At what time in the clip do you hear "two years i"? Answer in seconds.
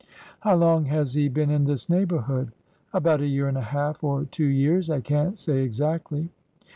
4.25-4.99